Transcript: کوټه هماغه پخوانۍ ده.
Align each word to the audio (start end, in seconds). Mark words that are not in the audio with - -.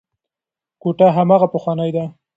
کوټه 0.81 1.07
هماغه 1.17 1.47
پخوانۍ 1.53 1.89
ده. 1.95 2.05